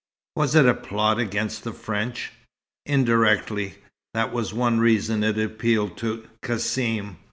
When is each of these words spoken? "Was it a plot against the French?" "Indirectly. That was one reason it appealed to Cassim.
"Was 0.35 0.55
it 0.55 0.65
a 0.65 0.73
plot 0.73 1.19
against 1.19 1.63
the 1.63 1.73
French?" 1.73 2.31
"Indirectly. 2.87 3.75
That 4.15 4.33
was 4.33 4.51
one 4.51 4.79
reason 4.79 5.23
it 5.23 5.37
appealed 5.37 5.95
to 5.97 6.27
Cassim. 6.41 7.17